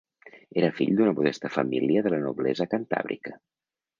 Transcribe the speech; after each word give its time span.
Era 0.61 0.69
fill 0.77 0.95
d'una 0.99 1.13
modesta 1.19 1.51
família 1.59 2.03
de 2.07 2.13
la 2.15 2.21
noblesa 2.23 2.69
cantàbrica. 2.75 3.37